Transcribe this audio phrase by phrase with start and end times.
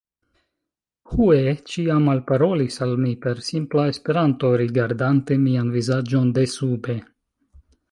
[1.11, 6.99] Hue ĉiam alparolis al mi per simpla Esperanto, rigardante mian vizaĝon desube.